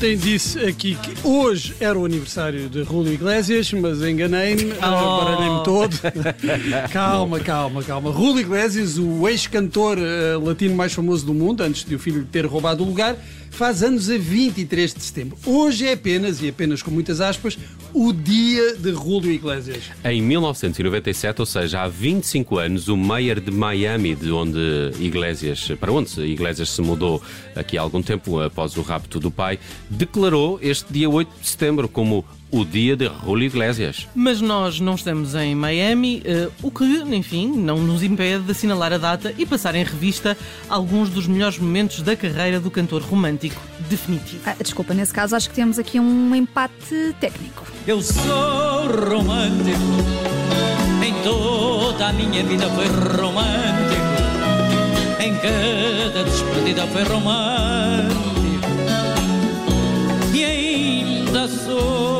[0.00, 4.80] Ontem disse aqui que hoje era o aniversário de Rúlio Iglesias, mas enganei-me, Oh.
[4.80, 5.94] baralhei-me todo.
[6.90, 8.10] calma, calma, calma.
[8.10, 12.46] Rúlio Iglesias, o ex-cantor eh, latino mais famoso do mundo, antes de o filho ter
[12.46, 13.14] roubado o lugar,
[13.50, 15.36] faz anos a 23 de setembro.
[15.44, 17.58] Hoje é apenas, e apenas com muitas aspas,
[17.92, 19.82] o dia de Rúlio Iglesias.
[20.04, 24.58] Em 1997, ou seja, há 25 anos, o mayor de Miami, de onde
[24.98, 27.20] Iglesias, para onde Iglesias se mudou
[27.54, 29.58] aqui há algum tempo após o rapto do pai,
[29.90, 34.08] declarou este dia 8 de setembro como o dia de Julio Iglesias.
[34.14, 38.92] Mas nós não estamos em Miami, eh, o que, enfim, não nos impede de assinalar
[38.92, 40.36] a data e passar em revista
[40.68, 44.42] alguns dos melhores momentos da carreira do cantor romântico definitivo.
[44.46, 47.64] Ah, desculpa, nesse caso acho que temos aqui um empate técnico.
[47.86, 49.78] Eu sou romântico,
[51.04, 54.00] em toda a minha vida foi romântico,
[55.20, 58.29] em cada despedida foi romântico,
[61.50, 62.19] ainda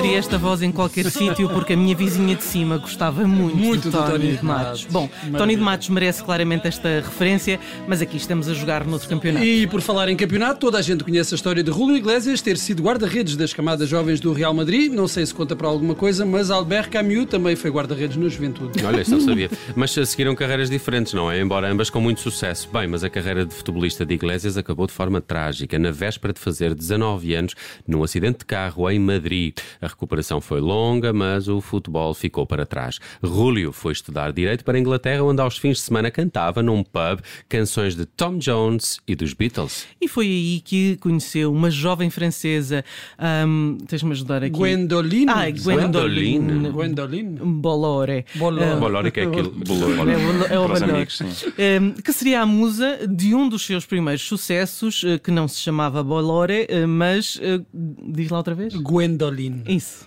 [0.00, 3.82] Conheceria esta voz em qualquer sítio porque a minha vizinha de cima gostava muito, Muito
[3.82, 4.78] de do Tony, Tony de Matos.
[4.80, 4.86] de Matos.
[4.90, 5.38] Bom, Maravilha.
[5.38, 9.44] Tony de Matos merece claramente esta referência, mas aqui estamos a jogar noutro campeonato.
[9.44, 12.56] E por falar em campeonato, toda a gente conhece a história de Rúlio Iglesias ter
[12.56, 14.90] sido guarda-redes das camadas jovens do Real Madrid.
[14.90, 18.82] Não sei se conta para alguma coisa, mas Albert Camus também foi guarda-redes na juventude.
[18.82, 19.50] Olha, isso não sabia.
[19.76, 21.40] Mas seguiram carreiras diferentes, não é?
[21.40, 22.70] Embora ambas com muito sucesso.
[22.72, 26.40] Bem, mas a carreira de futebolista de Iglesias acabou de forma trágica, na véspera de
[26.40, 27.54] fazer 19 anos,
[27.86, 29.54] num acidente de carro em Madrid.
[29.80, 32.98] A recuperação foi longa, mas o futebol ficou para trás.
[33.22, 37.20] Rúlio foi estudar direito para a Inglaterra, onde aos fins de semana cantava num pub
[37.48, 39.86] canções de Tom Jones e dos Beatles.
[40.00, 42.84] E foi aí que conheceu uma jovem francesa.
[43.18, 44.50] ahm, Tens-me ajudar aqui.
[44.56, 45.26] Gwendoline.
[45.30, 46.70] Ah, Gwendoline.
[46.70, 47.38] Gwendoline.
[47.42, 48.24] Bolore.
[48.36, 48.64] Bolore.
[48.64, 49.50] Ah, Bolórico é aquilo.
[50.10, 50.84] É, o- é o Bolore.
[50.90, 51.20] amigos.
[51.20, 55.58] Um, que seria a musa de um dos seus primeiros sucessos, eh, que não se
[55.60, 58.74] chamava Bolore, eh, mas eh, diz lá outra vez?
[58.74, 59.62] Gwendoline.
[59.70, 60.04] Isso.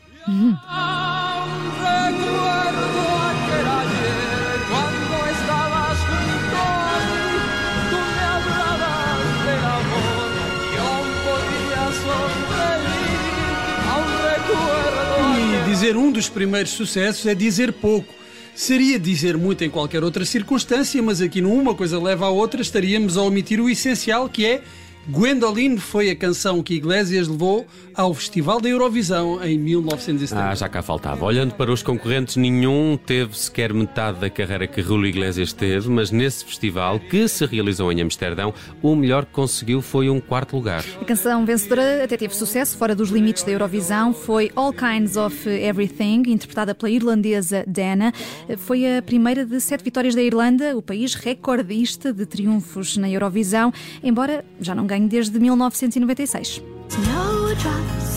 [15.35, 18.13] E dizer um dos primeiros sucessos é dizer pouco.
[18.53, 23.15] Seria dizer muito em qualquer outra circunstância, mas aqui numa coisa leva à outra, estaríamos
[23.15, 24.61] a omitir o essencial que é
[25.09, 30.49] Gwendoline foi a canção que Iglesias levou ao Festival da Eurovisão em 1970.
[30.49, 31.25] Ah, já cá faltava.
[31.25, 36.09] Olhando para os concorrentes, nenhum teve sequer metade da carreira que Rúlio Iglesias teve, mas
[36.09, 40.85] nesse festival, que se realizou em Amsterdão, o melhor que conseguiu foi um quarto lugar.
[41.01, 44.13] A canção vencedora até teve sucesso fora dos limites da Eurovisão.
[44.13, 48.13] Foi All Kinds of Everything, interpretada pela irlandesa Dana.
[48.57, 53.73] Foi a primeira de sete vitórias da Irlanda, o país recordista de triunfos na Eurovisão,
[54.01, 56.61] embora já não ganhe desde 1996.
[56.89, 58.13] Snowdrops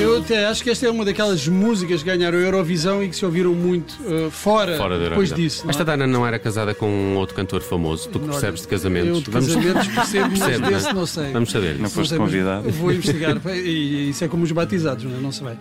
[0.00, 3.16] Eu até acho que esta é uma daquelas músicas que ganharam a Eurovisão e que
[3.16, 5.62] se ouviram muito eh, fora, Fora da depois disso.
[5.64, 5.72] não é?
[5.72, 8.08] Esta Dana não era casada com um outro cantor famoso.
[8.08, 9.08] Tu que percebes de casamentos.
[9.08, 11.06] Eu de casamentos percebo, mas Percebe, desse não é?
[11.06, 11.32] sei.
[11.32, 11.74] Vamos saber.
[11.74, 12.70] Não Não foste sei, convidado.
[12.70, 13.36] Vou investigar.
[13.68, 15.20] E isso é como os batizados, não, é?
[15.20, 15.56] não se vai.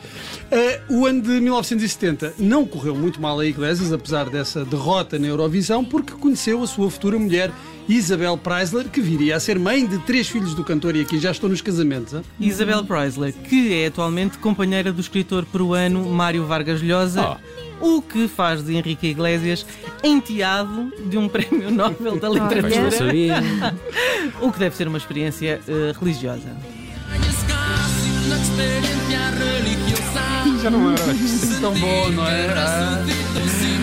[0.52, 5.28] Eh, o ano de 1970 não correu muito mal a Iglesias, apesar dessa derrota na
[5.28, 7.52] Eurovisão, porque conheceu a sua futura mulher,
[7.90, 11.32] Isabel Preisler, que viria a ser mãe de três filhos do cantor, e aqui já
[11.32, 12.14] estou nos casamentos.
[12.14, 12.22] hein?
[12.40, 17.38] Isabel Preisler, que é atualmente companheira do escritor peruano Mário Vargas Llosa.
[17.80, 19.66] O que faz de Henrique Iglesias
[20.04, 23.14] enteado de um prémio Nobel da Literatura.
[24.42, 26.50] O que deve ser uma experiência eh, religiosa.
[30.62, 31.04] Já não era.
[31.62, 32.48] Tão bom, não é?
[32.56, 33.04] Ah,
[33.48, 33.78] Si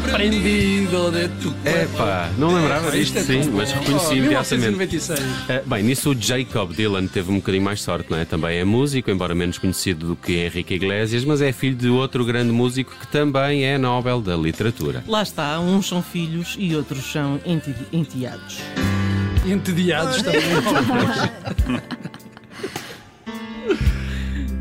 [0.00, 4.76] prendido de tu Epá, não lembrava disto, Isto é sim, mas reconheci imediatamente.
[4.76, 5.20] 1996.
[5.48, 8.24] Ah, bem, nisso o Jacob Dylan teve um bocadinho mais sorte, não é?
[8.24, 12.24] Também é músico, embora menos conhecido do que Henrique Iglesias, mas é filho de outro
[12.24, 15.04] grande músico que também é Nobel da Literatura.
[15.06, 18.58] Lá está, uns são filhos e outros são enti- enteados.
[19.46, 20.40] Entediados também.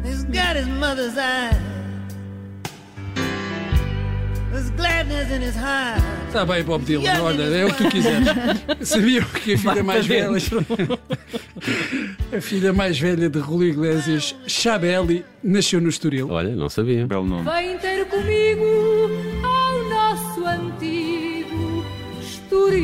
[0.04, 1.71] He's got his mother's eyes.
[6.28, 8.28] Está bem, Bob Dylan, olha, é o que tu quiseres.
[8.82, 10.30] Sabiam que a filha mais velha.
[12.36, 16.30] A filha mais velha de Rui Iglesias, Chabeli, nasceu no Estoril.
[16.30, 17.06] Olha, não sabia.
[17.06, 17.44] Belo nome.
[17.44, 18.64] Vem ter comigo
[19.44, 21.86] ao nosso antigo
[22.22, 22.82] Estoril.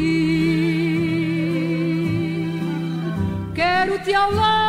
[3.56, 4.67] Quero-te ao lado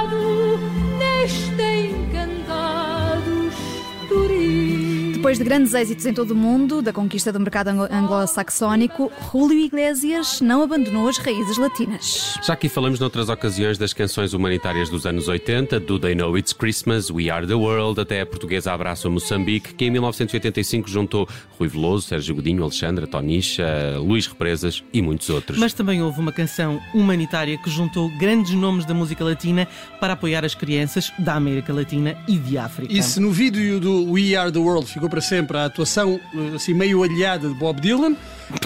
[5.28, 9.58] Depois de grandes êxitos em todo o mundo, da conquista do mercado anglo- anglo-saxónico, Julio
[9.58, 12.38] Iglesias não abandonou as raízes latinas.
[12.42, 16.54] Já aqui falamos noutras ocasiões das canções humanitárias dos anos 80, do They Know It's
[16.54, 21.28] Christmas, We Are the World, até a portuguesa Abraço Moçambique, que em 1985 juntou
[21.58, 25.58] Rui Veloso, Sérgio Godinho, Alexandra, Tonicha, Luís Represas e muitos outros.
[25.58, 29.68] Mas também houve uma canção humanitária que juntou grandes nomes da música latina
[30.00, 32.90] para apoiar as crianças da América Latina e de África.
[32.90, 36.54] E se no vídeo do We Are the World ficou para sempre a atuação eh,
[36.54, 38.16] assim meio alheada de Bob Dylan,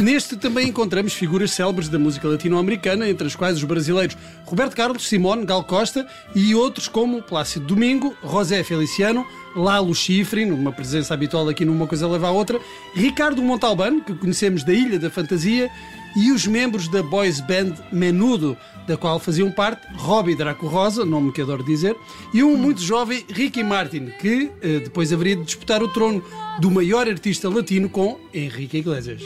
[0.01, 5.09] neste também encontramos figuras célebres da música latino-americana, entre as quais os brasileiros Roberto Carlos,
[5.09, 9.27] Simone, Gal Costa e outros como Plácido Domingo, José Feliciano,
[9.57, 12.61] Lalo Schifrin, uma presença habitual aqui numa coisa leva à outra,
[12.95, 15.71] Ricardo Montalbano, que conhecemos da Ilha da Fantasia,
[16.17, 18.57] e os membros da boys band Menudo,
[18.87, 21.97] da qual faziam parte Robbie Draco Rosa, nome que adoro dizer,
[22.33, 26.23] e um muito jovem Ricky Martin, que eh, depois haveria de disputar o trono
[26.59, 29.23] do maior artista latino com Henrique Iglesias.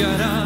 [0.00, 0.39] brillará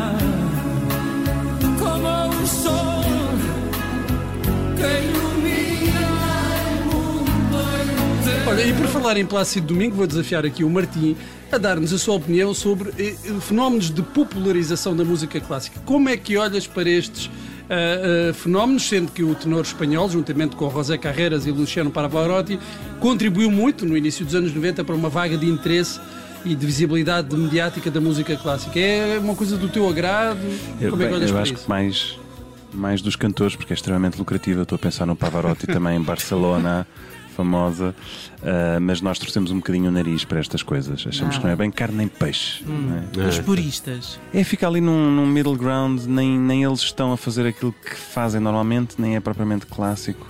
[8.54, 11.16] Olha, e por falar em Plácido Domingo, vou desafiar aqui o Martim
[11.50, 15.80] a dar-nos a sua opinião sobre eh, fenómenos de popularização da música clássica.
[15.84, 17.28] Como é que olhas para estes
[17.68, 22.56] ah, ah, fenómenos, sendo que o tenor espanhol, juntamente com José Carreras e Luciano Pavarotti,
[23.00, 25.98] contribuiu muito no início dos anos 90 para uma vaga de interesse
[26.44, 28.78] e de visibilidade mediática da música clássica.
[28.78, 30.38] É uma coisa do teu agrado?
[30.80, 31.64] Eu, Como é que olhas eu acho isso?
[31.64, 32.16] que mais,
[32.72, 34.60] mais dos cantores, porque é extremamente lucrativo.
[34.60, 36.86] Eu estou a pensar no Pavarotti também em Barcelona,
[37.34, 37.94] famosa,
[38.42, 41.04] ah, mas nós torcemos um bocadinho o nariz para estas coisas.
[41.06, 42.64] Achamos que não é bem carne nem peixe.
[42.64, 43.28] não é?
[43.28, 44.18] Os puristas.
[44.32, 47.94] É, fica ali num, num middle ground, nem, nem eles estão a fazer aquilo que
[47.96, 50.26] fazem normalmente, nem é propriamente clássico.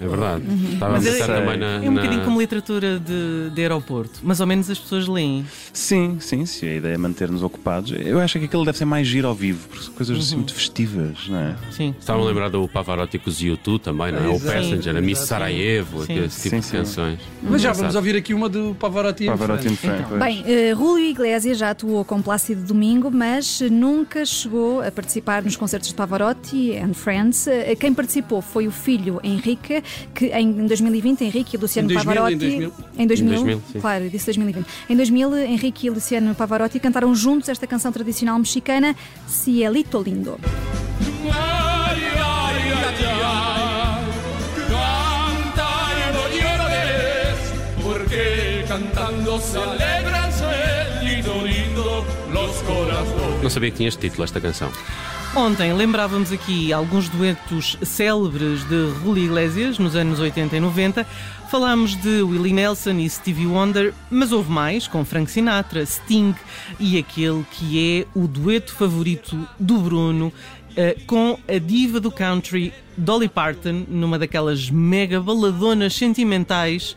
[0.00, 0.42] É verdade.
[0.72, 1.66] Estava a Mas é- pensar também na.
[1.66, 4.20] É um na- bocadinho como literatura de, de aeroporto.
[4.22, 5.44] Mas ao menos as pessoas leem.
[5.72, 7.92] Sim, sim, se a ideia é manter-nos ocupados.
[7.98, 10.54] Eu acho que aquilo deve ser mais giro ao vivo, porque são coisas assim muito
[10.54, 11.54] festivas, não é?
[11.70, 11.94] Sim.
[11.98, 14.28] Estavam a lembrar do Pavarotti com os U2 também, não é?
[14.28, 14.40] O.
[14.40, 15.18] Passenger, a Miss.
[15.20, 16.24] Sarajevo, Sim.
[16.24, 16.76] esse tipo Sim, de sim.
[16.78, 17.18] canções.
[17.42, 20.04] Mas já vamos ouvir aqui uma do Pavarotti, em Pavarotti França.
[20.04, 20.18] Frank.
[20.24, 25.56] Bem, eh, Julio Iglesias já atuou com Plácido Domingo, mas nunca chegou a participar nos
[25.56, 27.46] concertos de Pavarotti and Friends.
[27.46, 29.82] Eh, Quem participou foi o filho Henrique,
[30.14, 32.34] que em 2020 Henrique e Luciano Em 2000, Pavarotti.
[32.34, 32.72] em 2000.
[32.98, 33.80] Em 2000, Em 2000, sim.
[33.80, 34.66] claro, disse 2020.
[34.88, 38.94] Em 2000, Henrique e Luciano Pavarotti cantaram juntos esta canção tradicional mexicana,
[39.26, 40.38] Cielito Lindo.
[41.30, 42.30] Alegran
[51.44, 52.06] lindo.
[53.42, 54.70] Não sabia que tinha este título, esta canção.
[55.34, 61.06] Ontem lembrávamos aqui alguns duetos célebres de Julio Iglesias nos anos 80 e 90.
[61.48, 66.34] Falámos de Willie Nelson e Stevie Wonder, mas houve mais, com Frank Sinatra, Sting
[66.80, 70.32] e aquele que é o dueto favorito do Bruno
[70.76, 76.96] eh, com a diva do country Dolly Parton, numa daquelas mega baladonas sentimentais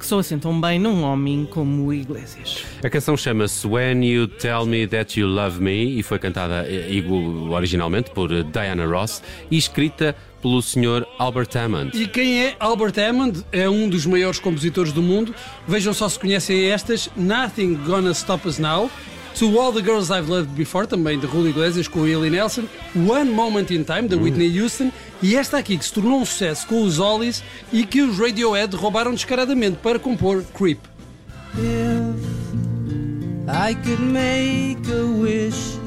[0.00, 2.64] que só assentam bem num homem como o Iglesias.
[2.82, 6.88] A canção chama-se When You Tell Me That You Love Me e foi cantada eh,
[6.90, 11.06] igu- originalmente por Diana Ross e escrita pelo Sr.
[11.18, 11.90] Albert Hammond.
[11.94, 13.44] E quem é Albert Hammond?
[13.52, 15.34] É um dos maiores compositores do mundo.
[15.68, 18.90] Vejam só se conhecem estas: Nothing Gonna Stop Us Now,
[19.38, 23.30] To All the Girls I've Loved Before, também de Julio Iglesias com Willie Nelson, One
[23.30, 26.82] Moment in Time, da Whitney Houston, e esta aqui que se tornou um sucesso com
[26.82, 30.78] os Ollies e que os Radiohead roubaram descaradamente para compor Creep.
[33.48, 35.78] I could make a wish,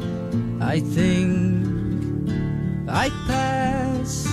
[0.59, 1.53] I think
[2.89, 4.25] I'd pass.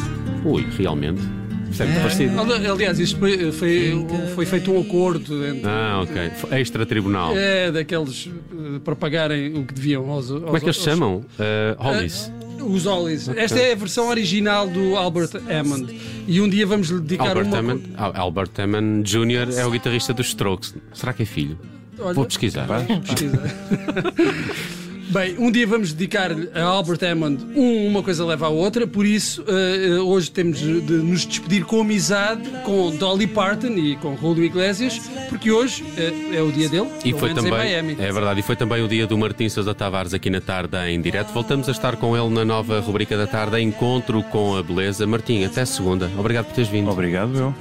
[0.45, 1.40] Ui, realmente.
[1.71, 2.41] Isto é parecido.
[2.41, 5.63] Ali- Aliás, isto foi, foi, foi feito um acordo entre.
[5.69, 6.59] Ah, ok.
[6.59, 7.33] Extra-tribunal.
[7.37, 10.27] É, daqueles eh, para pagarem o que deviam aos.
[10.29, 11.17] Como é que eles se chamam?
[11.39, 12.33] Uh, Hollies.
[12.61, 13.29] Os Ollies.
[13.29, 15.95] Esta é a versão original do Albert Hammond.
[16.29, 17.59] E um dia vamos lhe dedicar Albert uma.
[17.59, 19.49] Hammond, Al- Albert Hammond Jr.
[19.57, 20.75] é o guitarrista dos Strokes.
[20.93, 21.59] Será que é filho?
[21.99, 22.67] Olha, Vou pesquisar.
[23.07, 23.41] pesquisa.
[25.11, 29.05] Bem, um dia vamos dedicar a Albert Hammond um, uma coisa leva à outra, por
[29.05, 34.45] isso eh, hoje temos de nos despedir com amizade com Dolly Parton e com Julio
[34.45, 34.99] Iglesias,
[35.29, 37.97] porque hoje eh, é o dia dele, E foi também, em Miami.
[37.99, 41.01] é verdade, e foi também o dia do Martim Sousa Tavares aqui na tarde em
[41.01, 41.33] direto.
[41.33, 45.09] Voltamos a estar com ele na nova rubrica da tarde, Encontro com a Beleza.
[45.09, 46.09] Martim, até segunda.
[46.17, 46.89] Obrigado por teres vindo.
[46.89, 47.55] Obrigado, eu.